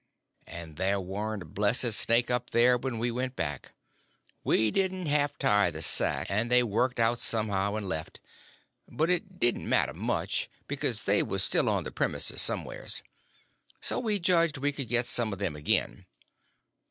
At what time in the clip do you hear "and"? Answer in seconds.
0.47-0.77, 6.27-6.49, 7.75-7.87